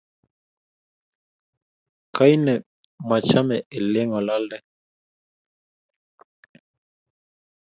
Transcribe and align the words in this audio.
Kainee 2.15 2.55
mechame 3.09 3.57
olengalaldoi? 3.75 4.63